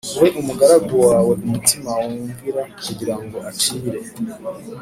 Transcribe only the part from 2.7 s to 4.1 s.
kugira ngo acire